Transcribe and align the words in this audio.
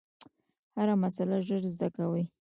هره 0.77 0.95
مسئله 1.03 1.37
ژر 1.47 1.63
زده 1.73 1.87
کوي. 1.95 2.23